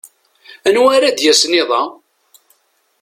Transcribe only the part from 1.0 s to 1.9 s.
d-yasen iḍ-a?